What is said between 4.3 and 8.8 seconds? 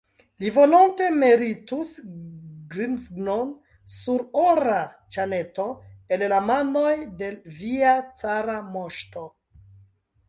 ora ĉeneto el la manoj de via cara